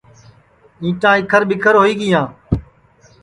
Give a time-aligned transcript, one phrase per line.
[0.83, 2.25] اِنٹا اِکھر ٻیکھر ہوئی گیاں